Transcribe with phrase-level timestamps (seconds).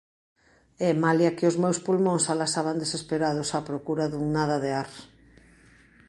[0.87, 4.89] E, malia que os meus pulmóns alasaban desesperados á procura dun nada de ar;